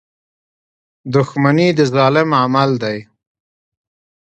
•دښمني 1.15 1.67
د 1.77 1.79
ظالم 1.93 2.29
عمل 2.41 2.71
دی. 2.83 2.97